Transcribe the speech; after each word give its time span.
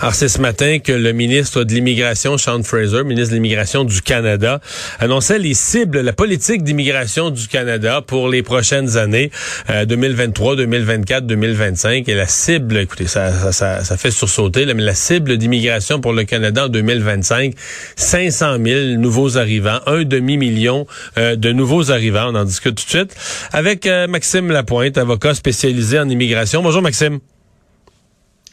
Alors, 0.00 0.14
c'est 0.14 0.28
ce 0.28 0.40
matin 0.40 0.78
que 0.78 0.92
le 0.92 1.10
ministre 1.10 1.64
de 1.64 1.74
l'Immigration, 1.74 2.38
Sean 2.38 2.62
Fraser, 2.62 3.02
ministre 3.02 3.30
de 3.30 3.34
l'Immigration 3.34 3.82
du 3.82 4.00
Canada, 4.00 4.60
annonçait 5.00 5.40
les 5.40 5.54
cibles, 5.54 6.02
la 6.02 6.12
politique 6.12 6.62
d'immigration 6.62 7.30
du 7.30 7.48
Canada 7.48 8.00
pour 8.00 8.28
les 8.28 8.44
prochaines 8.44 8.96
années, 8.96 9.32
2023, 9.68 10.54
2024, 10.54 11.26
2025. 11.26 12.08
Et 12.08 12.14
la 12.14 12.28
cible, 12.28 12.76
écoutez, 12.76 13.08
ça, 13.08 13.50
ça, 13.50 13.82
ça, 13.82 13.96
fait 13.96 14.12
sursauter, 14.12 14.72
mais 14.72 14.84
la 14.84 14.94
cible 14.94 15.36
d'immigration 15.36 16.00
pour 16.00 16.12
le 16.12 16.22
Canada 16.22 16.66
en 16.66 16.68
2025, 16.68 17.54
500 17.96 18.56
000 18.64 18.80
nouveaux 19.00 19.36
arrivants, 19.36 19.80
un 19.86 20.04
demi-million 20.04 20.86
euh, 21.18 21.34
de 21.34 21.50
nouveaux 21.50 21.90
arrivants. 21.90 22.28
On 22.28 22.36
en 22.36 22.44
discute 22.44 22.76
tout 22.76 22.84
de 22.84 22.90
suite 22.90 23.16
avec 23.52 23.84
euh, 23.84 24.06
Maxime 24.06 24.52
Lapointe, 24.52 24.96
avocat 24.96 25.34
spécialisé 25.34 25.98
en 25.98 26.08
immigration. 26.08 26.62
Bonjour, 26.62 26.82
Maxime. 26.82 27.18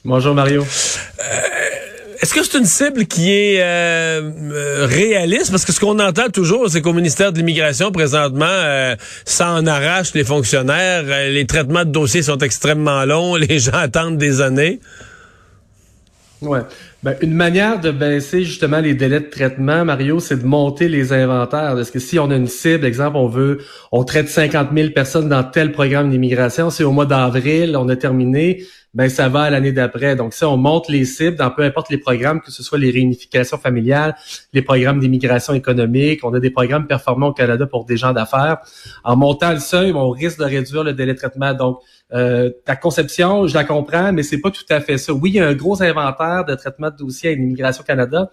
Bonjour 0.06 0.36
Mario. 0.36 0.64
Euh, 2.16 2.18
est-ce 2.22 2.34
que 2.34 2.44
c'est 2.44 2.58
une 2.58 2.66
cible 2.66 3.06
qui 3.06 3.32
est 3.32 3.62
euh, 3.62 4.22
euh, 4.52 4.86
réaliste? 4.90 5.52
Parce 5.52 5.66
que 5.66 5.72
ce 5.72 5.80
qu'on 5.80 6.00
entend 6.00 6.30
toujours, 6.30 6.70
c'est 6.70 6.82
qu'au 6.82 6.94
ministère 6.94 7.32
de 7.32 7.38
l'Immigration, 7.38 7.92
présentement, 7.92 8.46
ça 9.26 9.52
en 9.52 9.66
arrache 9.66 10.14
les 10.14 10.24
fonctionnaires. 10.24 11.04
les 11.30 11.46
traitements 11.46 11.86
de 11.86 11.92
dossiers 11.92 12.24
sont 12.24 12.38
extrêmement 12.38 13.06
longs. 13.06 13.36
Les 13.46 13.60
gens 13.60 13.74
attendent 13.74 14.18
des 14.18 14.42
années. 14.42 14.80
Ouais. 16.46 16.62
Ben, 17.04 17.16
une 17.22 17.34
manière 17.34 17.80
de 17.80 17.92
baisser 17.92 18.44
justement 18.44 18.80
les 18.80 18.94
délais 18.94 19.20
de 19.20 19.30
traitement, 19.30 19.86
Mario, 19.86 20.20
c'est 20.20 20.42
de 20.42 20.46
monter 20.46 20.88
les 20.88 21.14
inventaires. 21.14 21.76
Parce 21.76 21.92
que 21.92 22.00
si 22.00 22.20
on 22.20 22.30
a 22.32 22.36
une 22.36 22.48
cible, 22.48 22.86
exemple, 22.86 23.18
on 23.18 23.28
veut, 23.28 23.60
on 23.92 24.04
traite 24.04 24.30
50 24.30 24.70
000 24.76 24.90
personnes 24.90 25.30
dans 25.30 25.44
tel 25.44 25.72
programme 25.72 26.10
d'immigration, 26.10 26.70
c'est 26.70 26.84
au 26.84 26.92
mois 26.92 27.06
d'avril, 27.06 27.76
on 27.78 27.90
a 27.90 27.96
terminé, 27.96 28.64
ben 28.96 29.10
ça 29.10 29.28
va 29.28 29.42
à 29.42 29.50
l'année 29.50 29.74
d'après. 29.74 30.16
Donc, 30.16 30.34
si 30.34 30.46
on 30.46 30.56
monte 30.56 30.88
les 30.88 31.04
cibles 31.04 31.36
dans 31.36 31.52
peu 31.52 31.64
importe 31.64 31.90
les 31.90 31.98
programmes, 31.98 32.40
que 32.40 32.50
ce 32.50 32.64
soit 32.64 32.78
les 32.78 32.92
réunifications 32.92 33.58
familiales, 33.58 34.16
les 34.54 34.62
programmes 34.62 35.00
d'immigration 35.00 35.54
économique, 35.54 36.22
on 36.24 36.34
a 36.34 36.40
des 36.40 36.50
programmes 36.50 36.88
performants 36.88 37.28
au 37.28 37.34
Canada 37.34 37.68
pour 37.68 37.86
des 37.86 37.98
gens 37.98 38.14
d'affaires. 38.14 38.60
En 39.04 39.18
montant 39.18 39.52
le 39.52 39.60
seuil, 39.60 39.92
on 39.92 40.10
risque 40.10 40.40
de 40.40 40.46
réduire 40.46 40.84
le 40.84 40.94
délai 40.94 41.14
de 41.14 41.18
traitement. 41.18 41.54
Donc, 41.54 41.80
euh, 42.16 42.50
ta 42.64 42.76
conception, 42.78 43.46
je 43.46 43.54
la 43.54 43.66
comprends, 43.66 44.14
mais 44.14 44.24
c'est 44.24 44.40
pas 44.40 44.52
tout 44.52 44.66
à 44.70 44.80
fait 44.80 44.98
ça. 44.98 45.14
Oui, 45.14 45.32
il 45.32 45.36
y 45.36 45.40
a 45.40 45.48
un 45.48 45.54
gros 45.54 45.84
inventaire 45.84 46.46
de 46.46 46.56
traitement 46.56 46.90
de 46.90 46.96
dossiers 46.96 47.32
à 47.32 47.34
l'Immigration 47.34 47.84
Canada, 47.84 48.32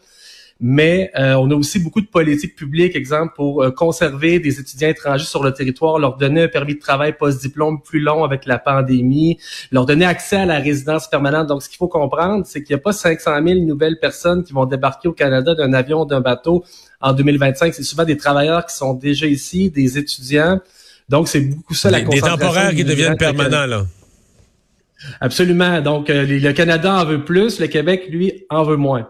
mais 0.61 1.11
euh, 1.19 1.35
on 1.35 1.51
a 1.51 1.55
aussi 1.57 1.81
beaucoup 1.81 2.01
de 2.01 2.07
politiques 2.07 2.55
publiques, 2.55 2.95
exemple, 2.95 3.33
pour 3.35 3.65
euh, 3.65 3.73
conserver 3.73 4.39
des 4.39 4.61
étudiants 4.61 4.89
étrangers 4.89 5.25
sur 5.25 5.43
le 5.43 5.53
territoire, 5.53 5.99
leur 5.99 6.17
donner 6.17 6.43
un 6.45 6.49
permis 6.49 6.75
de 6.75 6.79
travail 6.79 7.17
post-diplôme 7.19 7.83
plus 7.83 7.99
long 7.99 8.23
avec 8.23 8.47
la 8.47 8.61
pandémie, 8.61 9.39
leur 9.73 9.85
donner 9.85 10.05
accès 10.05 10.37
à 10.37 10.47
la 10.47 10.61
résidence 10.61 11.09
permanente. 11.09 11.49
Donc, 11.49 11.65
ce 11.65 11.69
qu'il 11.69 11.79
faut 11.79 11.89
comprendre, 11.89 12.47
c'est 12.47 12.63
qu'il 12.63 12.77
n'y 12.77 12.81
a 12.81 12.83
pas 12.85 12.93
500 12.93 13.45
000 13.45 13.61
nouvelles 13.63 13.99
personnes 13.99 14.45
qui 14.45 14.53
vont 14.53 14.67
débarquer 14.67 15.09
au 15.09 15.13
Canada 15.13 15.57
d'un 15.57 15.73
avion, 15.73 16.05
d'un 16.05 16.21
bateau 16.21 16.63
en 17.01 17.13
2025. 17.13 17.75
C'est 17.75 17.83
souvent 17.83 18.05
des 18.05 18.17
travailleurs 18.17 18.65
qui 18.65 18.77
sont 18.77 18.95
déjà 18.95 19.27
ici, 19.27 19.71
des 19.71 19.99
étudiants. 19.99 20.61
Donc, 21.09 21.29
c'est 21.29 21.41
beaucoup 21.41 21.75
ça 21.75 21.91
la 21.91 22.01
Des 22.01 22.21
temporaires 22.21 22.75
qui 22.75 22.85
deviennent 22.85 23.17
permanents, 23.17 23.67
là. 23.67 23.87
Absolument. 25.21 25.81
Donc, 25.81 26.11
euh, 26.11 26.25
le 26.27 26.53
Canada 26.53 26.95
en 26.95 27.05
veut 27.05 27.25
plus, 27.25 27.59
le 27.59 27.67
Québec, 27.67 28.07
lui, 28.09 28.45
en 28.51 28.63
veut 28.63 28.77
moins. 28.77 29.09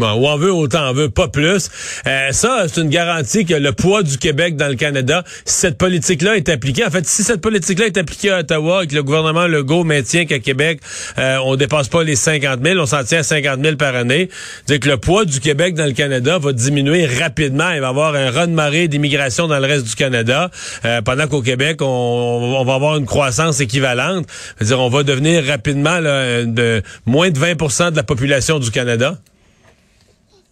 Bon, 0.00 0.14
ou 0.14 0.26
on 0.28 0.36
veut 0.38 0.50
autant, 0.50 0.88
on 0.88 0.92
veut 0.94 1.10
pas 1.10 1.28
plus. 1.28 1.68
Euh, 2.06 2.32
ça, 2.32 2.64
c'est 2.66 2.80
une 2.80 2.88
garantie 2.88 3.44
que 3.44 3.52
le 3.52 3.72
poids 3.72 4.02
du 4.02 4.16
Québec 4.16 4.56
dans 4.56 4.68
le 4.68 4.74
Canada, 4.74 5.24
si 5.44 5.56
cette 5.56 5.76
politique-là 5.76 6.38
est 6.38 6.48
appliquée, 6.48 6.86
en 6.86 6.90
fait, 6.90 7.06
si 7.06 7.22
cette 7.22 7.42
politique-là 7.42 7.84
est 7.84 7.98
appliquée 7.98 8.30
à 8.30 8.38
Ottawa 8.38 8.84
et 8.84 8.86
que 8.86 8.94
le 8.94 9.02
gouvernement 9.02 9.46
Legault 9.46 9.84
maintient 9.84 10.24
qu'à 10.24 10.38
Québec, 10.38 10.80
euh, 11.18 11.36
on 11.44 11.54
dépasse 11.56 11.88
pas 11.88 12.02
les 12.02 12.16
50 12.16 12.60
000, 12.64 12.78
on 12.78 12.86
s'en 12.86 13.04
tient 13.04 13.18
à 13.18 13.22
50 13.22 13.62
000 13.62 13.76
par 13.76 13.94
année, 13.94 14.30
c'est 14.64 14.78
que 14.78 14.88
le 14.88 14.96
poids 14.96 15.26
du 15.26 15.38
Québec 15.38 15.74
dans 15.74 15.84
le 15.84 15.92
Canada 15.92 16.38
va 16.38 16.54
diminuer 16.54 17.04
rapidement. 17.04 17.70
Il 17.72 17.80
va 17.80 17.88
y 17.88 17.90
avoir 17.90 18.14
un 18.14 18.30
run 18.30 18.46
de 18.46 18.54
marée 18.54 18.88
d'immigration 18.88 19.48
dans 19.48 19.58
le 19.58 19.66
reste 19.66 19.86
du 19.86 19.96
Canada, 19.96 20.50
euh, 20.86 21.02
pendant 21.02 21.26
qu'au 21.26 21.42
Québec, 21.42 21.82
on, 21.82 22.56
on, 22.58 22.64
va 22.64 22.72
avoir 22.72 22.96
une 22.96 23.04
croissance 23.04 23.60
équivalente. 23.60 24.26
C'est-à-dire, 24.56 24.80
on 24.80 24.88
va 24.88 25.02
devenir 25.02 25.44
rapidement 25.44 26.00
là, 26.00 26.44
de 26.44 26.82
moins 27.04 27.28
de 27.28 27.38
20% 27.38 27.90
de 27.90 27.96
la 27.96 28.02
population 28.02 28.58
du 28.58 28.70
Canada. 28.70 29.18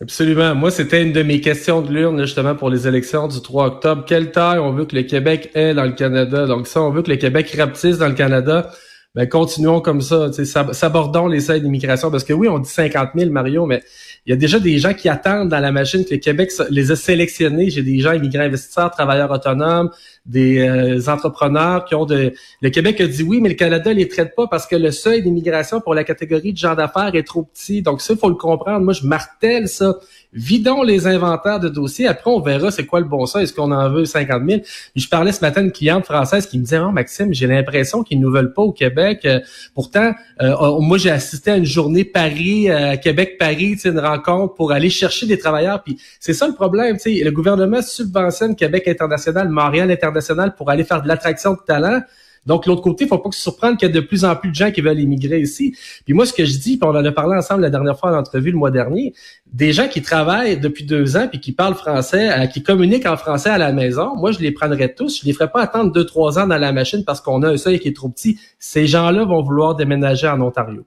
Absolument. 0.00 0.54
Moi, 0.54 0.70
c'était 0.70 1.02
une 1.02 1.12
de 1.12 1.22
mes 1.24 1.40
questions 1.40 1.82
de 1.82 1.92
l'urne, 1.92 2.20
justement, 2.20 2.54
pour 2.54 2.70
les 2.70 2.86
élections 2.86 3.26
du 3.26 3.42
3 3.42 3.66
octobre. 3.66 4.04
Quelle 4.06 4.30
taille 4.30 4.60
on 4.60 4.72
veut 4.72 4.84
que 4.84 4.94
le 4.94 5.02
Québec 5.02 5.50
ait 5.54 5.74
dans 5.74 5.84
le 5.84 5.92
Canada? 5.92 6.46
Donc, 6.46 6.68
ça, 6.68 6.80
on 6.82 6.90
veut 6.90 7.02
que 7.02 7.10
le 7.10 7.16
Québec 7.16 7.52
rapetisse 7.58 7.98
dans 7.98 8.06
le 8.06 8.14
Canada, 8.14 8.70
ben, 9.16 9.28
continuons 9.28 9.80
comme 9.80 10.00
ça. 10.00 10.30
S'abordons 10.72 11.26
les 11.26 11.40
seuils 11.40 11.60
d'immigration. 11.60 12.12
Parce 12.12 12.22
que 12.22 12.32
oui, 12.32 12.46
on 12.46 12.60
dit 12.60 12.70
50 12.70 13.10
000, 13.16 13.32
Mario, 13.32 13.66
mais 13.66 13.82
il 14.24 14.30
y 14.30 14.32
a 14.32 14.36
déjà 14.36 14.60
des 14.60 14.78
gens 14.78 14.94
qui 14.94 15.08
attendent 15.08 15.48
dans 15.48 15.58
la 15.58 15.72
machine 15.72 16.04
que 16.04 16.14
le 16.14 16.20
Québec 16.20 16.52
les 16.70 16.92
a 16.92 16.96
sélectionnés. 16.96 17.70
J'ai 17.70 17.82
des 17.82 17.98
gens 17.98 18.12
immigrants 18.12 18.44
investisseurs, 18.44 18.92
travailleurs 18.92 19.32
autonomes, 19.32 19.90
des 20.28 20.60
euh, 20.60 21.10
entrepreneurs 21.10 21.86
qui 21.86 21.94
ont 21.94 22.04
de... 22.04 22.34
Le 22.60 22.70
Québec 22.70 23.00
a 23.00 23.06
dit 23.06 23.22
oui, 23.22 23.40
mais 23.40 23.48
le 23.48 23.54
Canada 23.54 23.92
les 23.92 24.06
traite 24.08 24.34
pas 24.36 24.46
parce 24.46 24.66
que 24.66 24.76
le 24.76 24.90
seuil 24.90 25.22
d'immigration 25.22 25.80
pour 25.80 25.94
la 25.94 26.04
catégorie 26.04 26.52
de 26.52 26.58
gens 26.58 26.74
d'affaires 26.74 27.14
est 27.14 27.26
trop 27.26 27.42
petit. 27.42 27.80
Donc 27.80 28.02
ça, 28.02 28.12
il 28.12 28.18
faut 28.18 28.28
le 28.28 28.34
comprendre. 28.34 28.84
Moi, 28.84 28.92
je 28.92 29.06
martèle 29.06 29.68
ça. 29.68 29.96
Vidons 30.34 30.82
les 30.82 31.06
inventaires 31.06 31.58
de 31.58 31.70
dossiers. 31.70 32.06
Après, 32.06 32.30
on 32.30 32.40
verra 32.40 32.70
c'est 32.70 32.84
quoi 32.84 33.00
le 33.00 33.06
bon 33.06 33.24
sens. 33.24 33.42
Est-ce 33.42 33.54
qu'on 33.54 33.72
en 33.72 33.88
veut 33.90 34.04
50 34.04 34.42
000? 34.46 34.60
je 34.94 35.08
parlais 35.08 35.32
ce 35.32 35.40
matin 35.40 35.62
à 35.62 35.64
une 35.64 35.72
cliente 35.72 36.04
française 36.04 36.46
qui 36.46 36.58
me 36.58 36.64
disait, 36.64 36.78
oh, 36.78 36.90
Maxime, 36.90 37.32
j'ai 37.32 37.46
l'impression 37.46 38.02
qu'ils 38.02 38.20
nous 38.20 38.30
veulent 38.30 38.52
pas 38.52 38.60
au 38.60 38.72
Québec. 38.72 39.22
Euh, 39.24 39.40
pourtant, 39.74 40.12
euh, 40.42 40.54
oh, 40.60 40.82
moi, 40.82 40.98
j'ai 40.98 41.10
assisté 41.10 41.52
à 41.52 41.56
une 41.56 41.64
journée 41.64 42.04
Paris, 42.04 42.68
Québec-Paris, 43.02 43.78
une 43.86 43.98
rencontre 43.98 44.54
pour 44.54 44.72
aller 44.72 44.90
chercher 44.90 45.24
des 45.24 45.38
travailleurs. 45.38 45.82
Puis 45.82 45.98
c'est 46.20 46.34
ça 46.34 46.46
le 46.46 46.54
problème. 46.54 46.98
Le 47.06 47.30
gouvernement 47.30 47.80
subventionne 47.80 48.54
Québec 48.54 48.86
international, 48.86 49.48
Montréal 49.48 49.90
international 49.90 50.17
pour 50.56 50.70
aller 50.70 50.84
faire 50.84 51.02
de 51.02 51.08
l'attraction 51.08 51.52
de 51.52 51.58
talent. 51.66 52.00
Donc, 52.46 52.64
l'autre 52.64 52.80
côté, 52.80 53.04
il 53.04 53.08
faut 53.08 53.18
pas 53.18 53.30
se 53.30 53.42
surprendre 53.42 53.76
qu'il 53.76 53.88
y 53.88 53.90
a 53.90 53.94
de 53.94 54.00
plus 54.00 54.24
en 54.24 54.34
plus 54.34 54.48
de 54.50 54.54
gens 54.54 54.70
qui 54.70 54.80
veulent 54.80 54.98
immigrer 54.98 55.40
ici. 55.40 55.76
Puis 56.06 56.14
moi, 56.14 56.24
ce 56.24 56.32
que 56.32 56.46
je 56.46 56.58
dis, 56.58 56.78
puis 56.78 56.88
on 56.88 56.94
en 56.96 57.04
a 57.04 57.12
parlé 57.12 57.36
ensemble 57.36 57.60
la 57.60 57.68
dernière 57.68 57.98
fois 57.98 58.10
en 58.10 58.18
entrevue 58.18 58.52
le 58.52 58.56
mois 58.56 58.70
dernier, 58.70 59.12
des 59.52 59.72
gens 59.72 59.86
qui 59.86 60.00
travaillent 60.00 60.58
depuis 60.58 60.84
deux 60.84 61.16
ans 61.16 61.28
puis 61.28 61.40
qui 61.40 61.52
parlent 61.52 61.74
français, 61.74 62.30
euh, 62.32 62.46
qui 62.46 62.62
communiquent 62.62 63.06
en 63.06 63.18
français 63.18 63.50
à 63.50 63.58
la 63.58 63.72
maison, 63.72 64.16
moi, 64.16 64.32
je 64.32 64.38
les 64.38 64.52
prendrais 64.52 64.94
tous. 64.94 65.20
Je 65.20 65.26
les 65.26 65.34
ferais 65.34 65.50
pas 65.50 65.60
attendre 65.60 65.92
deux, 65.92 66.06
trois 66.06 66.38
ans 66.38 66.46
dans 66.46 66.56
la 66.56 66.72
machine 66.72 67.04
parce 67.04 67.20
qu'on 67.20 67.42
a 67.42 67.50
un 67.50 67.56
seuil 67.58 67.80
qui 67.80 67.88
est 67.88 67.96
trop 67.96 68.08
petit. 68.08 68.38
Ces 68.58 68.86
gens-là 68.86 69.24
vont 69.24 69.42
vouloir 69.42 69.74
déménager 69.74 70.26
en 70.26 70.40
Ontario. 70.40 70.86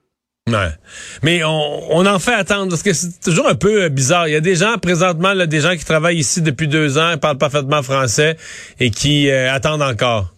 Mais 1.22 1.42
on, 1.44 2.06
en 2.06 2.18
fait 2.18 2.34
attendre 2.34 2.68
parce 2.68 2.82
que 2.82 2.92
c'est 2.92 3.20
toujours 3.20 3.48
un 3.48 3.54
peu 3.54 3.84
euh, 3.84 3.88
bizarre. 3.88 4.28
Il 4.28 4.32
y 4.32 4.36
a 4.36 4.40
des 4.40 4.56
gens 4.56 4.76
présentement, 4.78 5.34
là, 5.34 5.46
des 5.46 5.60
gens 5.60 5.76
qui 5.76 5.84
travaillent 5.84 6.18
ici 6.18 6.42
depuis 6.42 6.68
deux 6.68 6.98
ans, 6.98 7.16
parlent 7.16 7.38
parfaitement 7.38 7.82
français 7.82 8.36
et 8.80 8.90
qui 8.90 9.30
euh, 9.30 9.52
attendent 9.52 9.82
encore. 9.82 10.34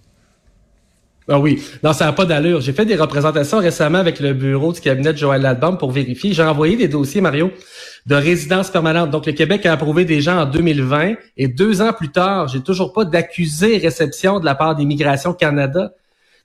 Ah 1.26 1.38
oui, 1.38 1.62
non, 1.82 1.94
ça 1.94 2.04
n'a 2.04 2.12
pas 2.12 2.26
d'allure. 2.26 2.60
J'ai 2.60 2.74
fait 2.74 2.84
des 2.84 2.96
représentations 2.96 3.58
récemment 3.58 3.96
avec 3.96 4.20
le 4.20 4.34
bureau 4.34 4.74
du 4.74 4.80
cabinet 4.82 5.14
de 5.14 5.18
Joël 5.18 5.40
Ladbom 5.40 5.78
pour 5.78 5.90
vérifier. 5.90 6.34
J'ai 6.34 6.42
envoyé 6.42 6.76
des 6.76 6.88
dossiers, 6.88 7.22
Mario, 7.22 7.50
de 8.04 8.14
résidence 8.14 8.68
permanente. 8.68 9.10
Donc, 9.10 9.24
le 9.24 9.32
Québec 9.32 9.64
a 9.64 9.72
approuvé 9.72 10.04
des 10.04 10.20
gens 10.20 10.42
en 10.42 10.44
2020 10.44 11.14
et 11.38 11.48
deux 11.48 11.80
ans 11.80 11.94
plus 11.94 12.10
tard, 12.10 12.48
j'ai 12.48 12.60
toujours 12.60 12.92
pas 12.92 13.06
d'accusé 13.06 13.78
réception 13.78 14.38
de 14.38 14.44
la 14.44 14.54
part 14.54 14.74
d'Immigration 14.76 15.32
Canada. 15.32 15.92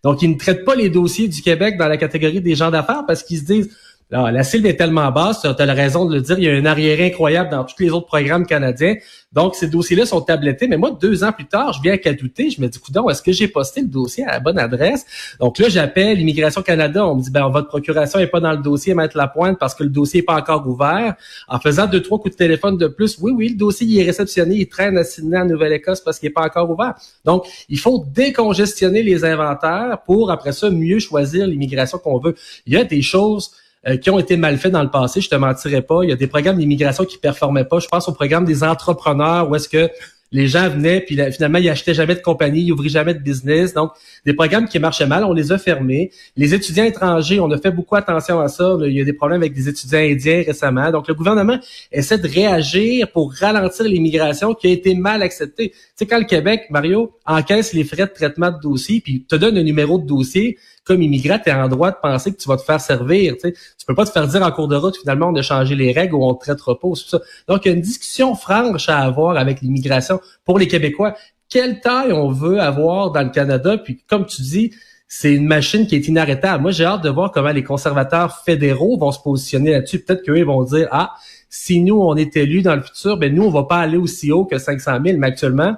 Donc, 0.03 0.21
ils 0.21 0.29
ne 0.29 0.37
traitent 0.37 0.63
pas 0.63 0.75
les 0.75 0.89
dossiers 0.89 1.27
du 1.27 1.41
Québec 1.41 1.77
dans 1.77 1.87
la 1.87 1.97
catégorie 1.97 2.41
des 2.41 2.55
gens 2.55 2.71
d'affaires 2.71 3.05
parce 3.05 3.23
qu'ils 3.23 3.39
se 3.39 3.45
disent, 3.45 3.77
la 4.09 4.43
cible 4.43 4.67
est 4.67 4.75
tellement 4.75 5.11
basse, 5.11 5.41
tu 5.41 5.47
as 5.47 5.73
raison 5.73 6.05
de 6.05 6.15
le 6.15 6.21
dire, 6.21 6.39
il 6.39 6.45
y 6.45 6.49
a 6.49 6.53
un 6.53 6.65
arrière 6.65 6.99
incroyable 6.99 7.51
dans 7.51 7.63
tous 7.63 7.75
les 7.79 7.91
autres 7.91 8.07
programmes 8.07 8.45
canadiens. 8.45 8.95
Donc, 9.31 9.53
ces 9.53 9.67
dossiers-là 9.67 10.07
sont 10.07 10.21
tablettés. 10.21 10.67
Mais 10.67 10.77
moi, 10.77 10.97
deux 10.99 11.23
ans 11.23 11.31
plus 11.31 11.45
tard, 11.45 11.73
je 11.73 11.81
viens 11.83 11.95
à 12.03 12.13
douter, 12.13 12.49
je 12.49 12.59
me 12.59 12.67
dis, 12.67 12.79
coudon, 12.79 13.07
est-ce 13.09 13.21
que 13.21 13.31
j'ai 13.31 13.47
posté 13.47 13.81
le 13.81 13.87
dossier 13.87 14.25
à 14.25 14.31
la 14.31 14.39
bonne 14.39 14.57
adresse? 14.57 15.05
Donc 15.39 15.59
là, 15.59 15.69
j'appelle 15.69 16.19
Immigration 16.19 16.63
Canada. 16.63 17.05
On 17.05 17.15
me 17.15 17.21
dit, 17.21 17.29
ben, 17.29 17.47
votre 17.49 17.67
procuration 17.67 18.17
est 18.17 18.27
pas 18.27 18.39
dans 18.39 18.51
le 18.51 18.57
dossier, 18.57 18.95
mettre 18.95 19.15
la 19.15 19.27
pointe 19.27 19.59
parce 19.59 19.75
que 19.75 19.83
le 19.83 19.91
dossier 19.91 20.21
est 20.21 20.23
pas 20.23 20.35
encore 20.35 20.67
ouvert. 20.67 21.13
En 21.47 21.59
faisant 21.59 21.85
deux, 21.85 22.01
trois 22.01 22.17
coups 22.17 22.33
de 22.33 22.37
téléphone 22.37 22.77
de 22.77 22.87
plus, 22.87 23.19
oui, 23.21 23.31
oui, 23.31 23.49
le 23.49 23.55
dossier, 23.55 23.85
il 23.85 23.99
est 23.99 24.05
réceptionné, 24.05 24.55
il 24.55 24.67
traîne 24.67 24.97
à 24.97 25.03
Sydney, 25.03 25.37
en 25.37 25.45
Nouvelle-Écosse 25.45 26.01
parce 26.01 26.17
qu'il 26.17 26.29
est 26.29 26.33
pas 26.33 26.45
encore 26.45 26.71
ouvert. 26.71 26.95
Donc, 27.25 27.45
il 27.69 27.77
faut 27.77 28.03
décongestionner 28.07 29.03
les 29.03 29.23
inventaires 29.23 29.99
pour, 30.03 30.31
après 30.31 30.53
ça, 30.53 30.71
mieux 30.71 30.97
choisir 30.97 31.45
l'immigration 31.45 31.99
qu'on 31.99 32.17
veut. 32.17 32.33
Il 32.65 32.73
y 32.73 32.77
a 32.77 32.83
des 32.83 33.03
choses 33.03 33.51
euh, 33.87 33.97
qui 33.97 34.09
ont 34.09 34.19
été 34.19 34.35
mal 34.35 34.57
faits 34.57 34.71
dans 34.71 34.83
le 34.83 34.91
passé. 34.91 35.21
Je 35.21 35.29
te 35.29 35.35
mentirais 35.35 35.81
pas. 35.81 36.03
Il 36.03 36.09
y 36.09 36.13
a 36.13 36.15
des 36.15 36.27
programmes 36.27 36.57
d'immigration 36.57 37.05
qui 37.05 37.17
performaient 37.17 37.65
pas. 37.65 37.79
Je 37.79 37.87
pense 37.87 38.07
au 38.09 38.13
programme 38.13 38.45
des 38.45 38.63
entrepreneurs 38.63 39.49
où 39.49 39.55
est-ce 39.55 39.69
que 39.69 39.89
les 40.31 40.47
gens 40.47 40.69
venaient, 40.69 41.01
puis 41.01 41.17
finalement, 41.31 41.57
ils 41.57 41.69
achetaient 41.69 41.93
jamais 41.93 42.15
de 42.15 42.21
compagnie, 42.21 42.61
ils 42.61 42.71
ouvraient 42.71 42.89
jamais 42.89 43.13
de 43.13 43.19
business. 43.19 43.73
Donc, 43.73 43.91
des 44.25 44.33
programmes 44.33 44.67
qui 44.67 44.77
marchaient 44.77 45.07
mal, 45.07 45.23
on 45.23 45.33
les 45.33 45.51
a 45.51 45.57
fermés. 45.57 46.11
Les 46.35 46.53
étudiants 46.53 46.83
étrangers, 46.83 47.39
on 47.39 47.49
a 47.51 47.57
fait 47.57 47.71
beaucoup 47.71 47.95
attention 47.95 48.39
à 48.39 48.47
ça. 48.47 48.77
Il 48.81 48.93
y 48.93 49.01
a 49.01 49.05
des 49.05 49.13
problèmes 49.13 49.41
avec 49.41 49.53
des 49.53 49.67
étudiants 49.67 49.99
indiens 49.99 50.43
récemment. 50.45 50.91
Donc, 50.91 51.07
le 51.07 51.15
gouvernement 51.15 51.57
essaie 51.91 52.17
de 52.17 52.27
réagir 52.27 53.11
pour 53.11 53.33
ralentir 53.33 53.85
l'immigration 53.85 54.53
qui 54.53 54.67
a 54.67 54.71
été 54.71 54.93
mal 54.93 55.23
acceptée. 55.23 55.71
Tu 55.71 55.77
sais, 55.95 56.05
quand 56.05 56.19
le 56.19 56.25
Québec, 56.25 56.67
Mario, 56.69 57.11
encaisse 57.25 57.73
les 57.73 57.83
frais 57.83 58.05
de 58.05 58.13
traitement 58.13 58.51
de 58.51 58.59
dossier, 58.61 59.01
puis 59.01 59.25
te 59.27 59.35
donne 59.35 59.57
un 59.57 59.63
numéro 59.63 59.97
de 59.97 60.05
dossier, 60.05 60.57
comme 60.85 61.01
immigrant, 61.01 61.39
tu 61.43 61.49
es 61.49 61.53
en 61.53 61.67
droit 61.67 61.91
de 61.91 61.97
penser 62.01 62.31
que 62.31 62.37
tu 62.37 62.47
vas 62.47 62.57
te 62.57 62.63
faire 62.63 62.81
servir. 62.81 63.33
Tu 63.35 63.41
sais. 63.41 63.53
Tu 63.53 63.85
peux 63.85 63.95
pas 63.95 64.05
te 64.05 64.11
faire 64.11 64.27
dire 64.27 64.41
en 64.43 64.51
cours 64.51 64.67
de 64.67 64.75
route, 64.75 64.97
finalement, 64.97 65.27
on 65.27 65.35
a 65.35 65.41
changé 65.41 65.75
les 65.75 65.91
règles 65.91 66.15
ou 66.15 66.25
on 66.25 66.33
te 66.33 66.45
traitera 66.45 66.79
pas. 66.79 66.89
Ça. 66.95 67.19
Donc, 67.47 67.65
il 67.65 67.69
y 67.69 67.71
a 67.71 67.75
une 67.75 67.81
discussion 67.81 68.35
franche 68.35 68.89
à 68.89 68.99
avoir 68.99 69.37
avec 69.37 69.61
l'immigration 69.61 70.19
pour 70.45 70.59
les 70.59 70.67
Québécois. 70.67 71.15
Quelle 71.49 71.79
taille 71.81 72.13
on 72.13 72.31
veut 72.31 72.59
avoir 72.59 73.11
dans 73.11 73.23
le 73.23 73.29
Canada? 73.29 73.77
Puis, 73.77 74.03
comme 74.07 74.25
tu 74.25 74.41
dis, 74.41 74.71
c'est 75.07 75.33
une 75.33 75.47
machine 75.47 75.87
qui 75.87 75.95
est 75.95 76.07
inarrêtable. 76.07 76.61
Moi, 76.61 76.71
j'ai 76.71 76.85
hâte 76.85 77.03
de 77.03 77.09
voir 77.09 77.31
comment 77.31 77.51
les 77.51 77.63
conservateurs 77.63 78.43
fédéraux 78.45 78.97
vont 78.97 79.11
se 79.11 79.19
positionner 79.19 79.71
là-dessus. 79.71 79.99
Peut-être 79.99 80.23
qu'eux 80.23 80.43
vont 80.43 80.63
dire, 80.63 80.87
ah, 80.91 81.15
si 81.49 81.81
nous, 81.81 81.99
on 81.99 82.15
est 82.15 82.37
élus 82.37 82.61
dans 82.61 82.75
le 82.75 82.83
futur, 82.83 83.17
ben 83.17 83.33
nous, 83.33 83.43
on 83.43 83.49
va 83.49 83.63
pas 83.63 83.77
aller 83.77 83.97
aussi 83.97 84.31
haut 84.31 84.45
que 84.45 84.59
500 84.59 84.99
000. 85.03 85.17
Mais 85.17 85.27
actuellement, 85.27 85.75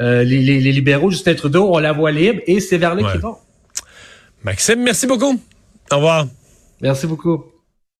euh, 0.00 0.24
les, 0.24 0.42
les, 0.42 0.72
libéraux, 0.72 1.10
Justin 1.10 1.34
Trudeau, 1.34 1.72
ont 1.72 1.78
la 1.78 1.92
voie 1.92 2.10
libre 2.10 2.40
et 2.48 2.58
c'est 2.58 2.78
vers 2.78 2.96
là 2.96 3.12
qu'ils 3.12 3.20
vont. 3.20 3.36
Maxime, 4.44 4.82
merci 4.82 5.06
beaucoup. 5.06 5.40
Au 5.90 5.96
revoir. 5.96 6.26
Merci 6.80 7.06
beaucoup. 7.06 7.44